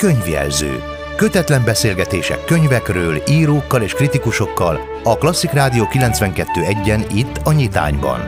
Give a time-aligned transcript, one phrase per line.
[0.00, 0.82] Könyvjelző.
[1.16, 8.20] Kötetlen beszélgetések könyvekről, írókkal és kritikusokkal a Klasszik Rádió 92.1-en itt a Nyitányban.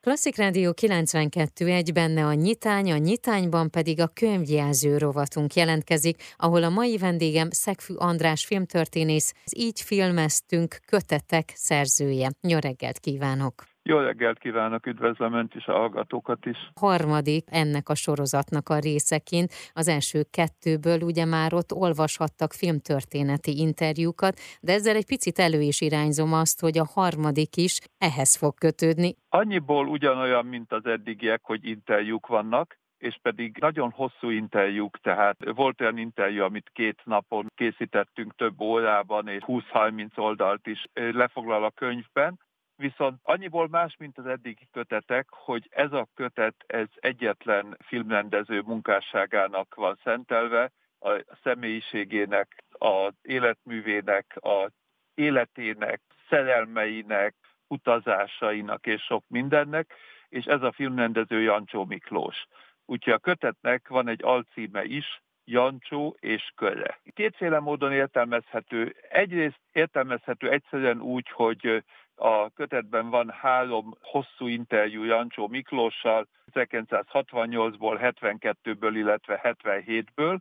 [0.00, 6.62] Klasszik Rádió 92 egy benne a nyitány, a nyitányban pedig a könyvjelző rovatunk jelentkezik, ahol
[6.62, 12.30] a mai vendégem Szegfű András filmtörténész, így filmeztünk kötetek szerzője.
[12.40, 13.73] Jó reggelt kívánok!
[13.86, 16.56] Jó reggelt kívánok, üdvözlöm Önt is, a hallgatókat is.
[16.80, 24.34] Harmadik ennek a sorozatnak a részeként, az első kettőből ugye már ott olvashattak filmtörténeti interjúkat,
[24.60, 29.14] de ezzel egy picit elő is irányzom azt, hogy a harmadik is ehhez fog kötődni.
[29.28, 35.80] Annyiból ugyanolyan, mint az eddigiek, hogy interjúk vannak, és pedig nagyon hosszú interjúk, tehát volt
[35.80, 42.38] olyan interjú, amit két napon készítettünk több órában, és 20-30 oldalt is lefoglal a könyvben,
[42.76, 49.74] Viszont annyiból más, mint az eddigi kötetek, hogy ez a kötet ez egyetlen filmrendező munkásságának
[49.74, 54.70] van szentelve, a személyiségének, az életművének, a
[55.14, 57.34] életének, szerelmeinek,
[57.66, 59.94] utazásainak és sok mindennek,
[60.28, 62.46] és ez a filmrendező Jancsó Miklós.
[62.86, 67.00] Úgyhogy a kötetnek van egy alcíme is, Jancsó és Köre.
[67.14, 68.96] Kétféle módon értelmezhető.
[69.10, 78.92] Egyrészt értelmezhető egyszerűen úgy, hogy a kötetben van három hosszú interjú Jancsó Miklóssal, 1968-ból, 72-ből,
[78.94, 80.38] illetve 77-ből,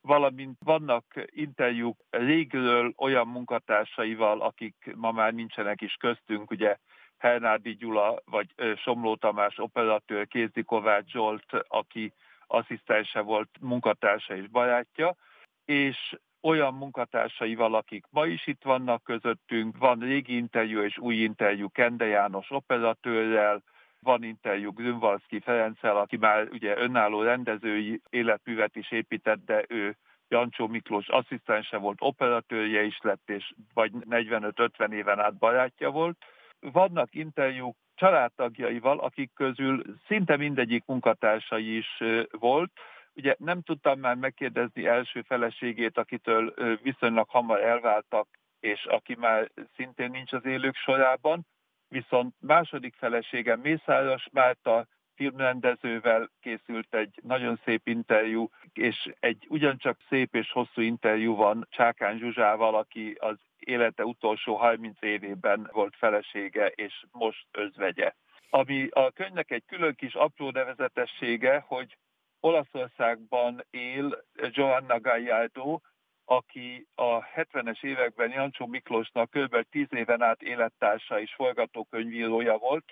[0.00, 6.76] valamint vannak interjúk régről olyan munkatársaival, akik ma már nincsenek is köztünk, ugye
[7.18, 12.12] Hernádi Gyula vagy Somló Tamás operatőr, Kézi Kovács Zsolt, aki
[12.46, 15.16] asszisztense volt, munkatársa és barátja,
[15.64, 16.16] és
[16.46, 22.06] olyan munkatársaival, akik ma is itt vannak közöttünk, van régi interjú és új interjú Kende
[22.06, 23.62] János operatőrrel,
[24.00, 29.96] van interjú Grünwalski Ferenccel, aki már ugye önálló rendezői életművet is épített, de ő
[30.28, 36.16] Jancsó Miklós asszisztense volt, operatőrje is lett, és vagy 45-50 éven át barátja volt.
[36.60, 42.70] Vannak interjúk családtagjaival, akik közül szinte mindegyik munkatársai is volt,
[43.16, 48.28] Ugye nem tudtam már megkérdezni első feleségét, akitől viszonylag hamar elváltak,
[48.60, 51.46] és aki már szintén nincs az élők sorában,
[51.88, 60.34] viszont második feleségem Mészáros Márta filmrendezővel készült egy nagyon szép interjú, és egy ugyancsak szép
[60.34, 67.04] és hosszú interjú van Csákán Zsuzsával, aki az élete utolsó 30 évében volt felesége, és
[67.12, 68.12] most özvegye.
[68.50, 71.96] Ami a könyvnek egy külön kis apró nevezetessége, hogy
[72.46, 75.80] Olaszországban él Joanna Gallardo,
[76.24, 79.66] aki a 70-es években Jancsó Miklósnak kb.
[79.70, 82.84] 10 éven át élettársa és forgatókönyvírója volt.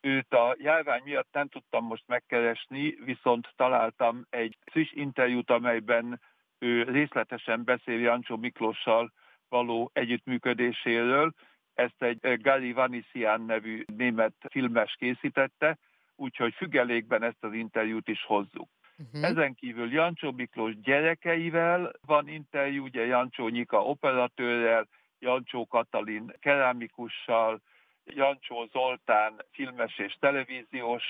[0.00, 6.20] Őt a járvány miatt nem tudtam most megkeresni, viszont találtam egy friss interjút, amelyben
[6.58, 9.12] ő részletesen beszél Jancsó Miklóssal
[9.48, 11.32] való együttműködéséről.
[11.74, 15.78] Ezt egy Gali Vanisian nevű német filmes készítette,
[16.16, 18.68] úgyhogy függelékben ezt az interjút is hozzuk.
[18.98, 19.30] Uh-huh.
[19.30, 24.88] Ezen kívül Jancsó Miklós gyerekeivel van interjú, ugye Jancsó Nyika operatőrrel,
[25.18, 27.60] Jancsó Katalin kerámikussal,
[28.04, 31.04] Jancsó Zoltán filmes és televíziós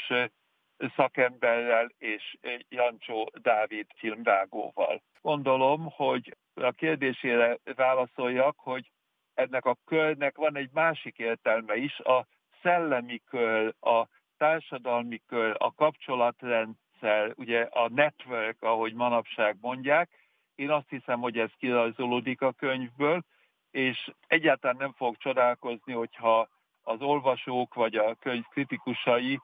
[0.97, 2.37] szakemberrel, és
[2.69, 5.03] Jancsó Dávid filmvágóval.
[5.21, 8.91] Gondolom, hogy a kérdésére válaszoljak, hogy
[9.34, 12.27] ennek a körnek van egy másik értelme is, a
[12.62, 14.06] szellemi kör, a
[14.37, 20.10] társadalmi kör, a kapcsolatrend rendszer, ugye a network, ahogy manapság mondják,
[20.54, 23.22] én azt hiszem, hogy ez kirajzolódik a könyvből,
[23.70, 26.48] és egyáltalán nem fog csodálkozni, hogyha
[26.82, 29.41] az olvasók vagy a könyv kritikusai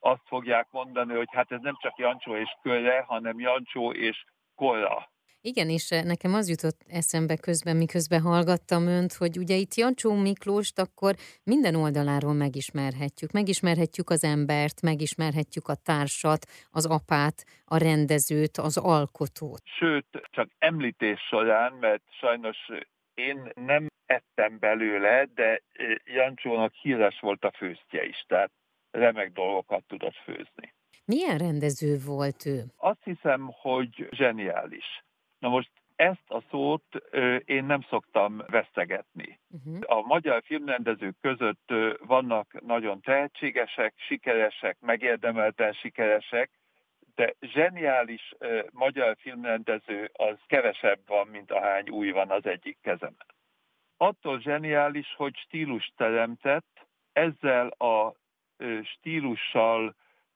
[0.00, 5.12] azt fogják mondani, hogy hát ez nem csak Jancsó és Körre, hanem Jancsó és Korra.
[5.50, 10.12] Igen, és eh, nekem az jutott eszembe közben, miközben hallgattam önt, hogy ugye itt Jancsó
[10.14, 11.12] Miklóst akkor
[11.44, 13.30] minden oldaláról megismerhetjük.
[13.32, 19.62] Megismerhetjük az embert, megismerhetjük a társat, az apát, a rendezőt, az alkotót.
[19.78, 22.58] Sőt, csak említés során, mert sajnos
[23.14, 28.50] én nem ettem belőle, de eh, Jancsónak híres volt a főztje is, tehát
[28.90, 30.74] remek dolgokat tudott főzni.
[31.04, 32.58] Milyen rendező volt ő?
[32.76, 35.02] Azt hiszem, hogy zseniális.
[35.44, 36.84] Na most ezt a szót
[37.44, 39.40] én nem szoktam vesztegetni.
[39.50, 39.98] Uh-huh.
[39.98, 41.72] A magyar filmrendezők között
[42.06, 46.50] vannak nagyon tehetségesek, sikeresek, megérdemelten sikeresek,
[47.14, 48.34] de zseniális
[48.72, 53.26] magyar filmrendező az kevesebb van, mint ahány új van az egyik kezemen.
[53.96, 58.14] Attól zseniális, hogy stílus teremtett, ezzel a
[58.82, 59.94] stílussal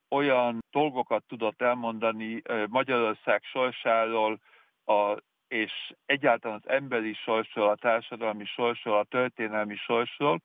[0.08, 4.40] olyan dolgokat tudott elmondani Magyarország sorsáról,
[4.88, 5.72] a, és
[6.06, 10.42] egyáltalán az emberi sorsról, a társadalmi sorsról, a történelmi sorsról,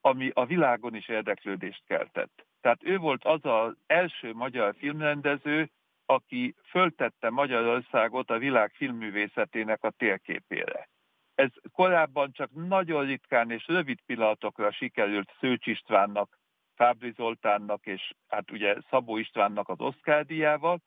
[0.00, 2.46] ami a világon is érdeklődést keltett.
[2.60, 5.70] Tehát ő volt az az első magyar filmrendező,
[6.06, 10.88] aki föltette Magyarországot a világ filmművészetének a térképére.
[11.34, 16.38] Ez korábban csak nagyon ritkán és rövid pillanatokra sikerült Szőcs Istvánnak,
[16.74, 19.94] Fábri Zoltánnak és hát ugye Szabó Istvánnak az
[20.26, 20.80] díjával,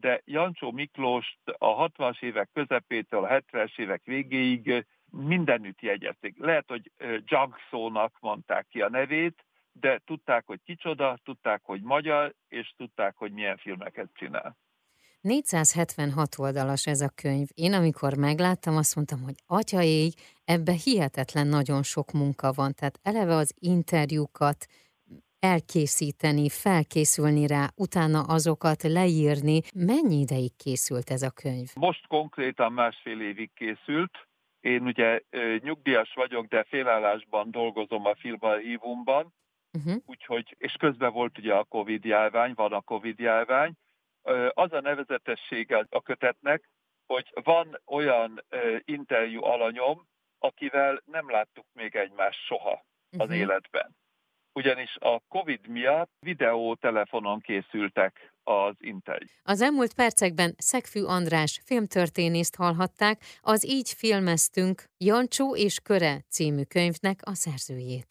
[0.00, 6.34] de Jancsó Miklós a 60-as évek közepétől a 70-es évek végéig mindenütt jegyezték.
[6.38, 6.90] Lehet, hogy
[7.24, 13.32] Jagszónak mondták ki a nevét, de tudták, hogy kicsoda, tudták, hogy magyar, és tudták, hogy
[13.32, 14.56] milyen filmeket csinál.
[15.20, 17.48] 476 oldalas ez a könyv.
[17.54, 20.10] Én amikor megláttam, azt mondtam, hogy atyaéj,
[20.44, 22.74] ebbe hihetetlen nagyon sok munka van.
[22.74, 24.66] Tehát eleve az interjúkat
[25.40, 29.60] elkészíteni, felkészülni rá, utána azokat leírni.
[29.74, 31.68] Mennyi ideig készült ez a könyv?
[31.74, 34.28] Most konkrétan másfél évig készült.
[34.60, 35.20] Én ugye
[35.58, 39.34] nyugdíjas vagyok, de félállásban dolgozom a filmarchívumban,
[39.72, 40.02] uh-huh.
[40.06, 43.72] úgyhogy, és közben volt ugye a Covid járvány, van a Covid járvány.
[44.48, 46.70] Az a nevezetessége a kötetnek,
[47.06, 48.44] hogy van olyan
[48.84, 50.06] interjú alanyom,
[50.38, 53.36] akivel nem láttuk még egymást soha az uh-huh.
[53.36, 53.96] életben.
[54.58, 59.28] Ugyanis a Covid miatt videótelefonon készültek az interjú.
[59.42, 67.18] Az elmúlt percekben Szegfű András filmtörténészt hallhatták, az Így filmeztünk Jancsó és Köre című könyvnek
[67.22, 68.06] a szerzőjét.